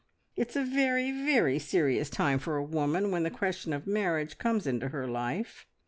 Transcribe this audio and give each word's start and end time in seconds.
It's 0.35 0.55
a 0.55 0.63
very, 0.63 1.11
very 1.11 1.59
serious 1.59 2.09
time 2.09 2.39
for 2.39 2.57
a 2.57 2.63
woman 2.63 3.11
when 3.11 3.21
the 3.21 3.29
question 3.29 3.71
of 3.71 3.85
marriage 3.85 4.39
comes 4.39 4.65
into 4.65 4.87
her 4.89 5.07
life. 5.07 5.67